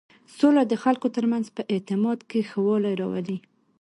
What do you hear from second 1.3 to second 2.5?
منځ په اعتماد کې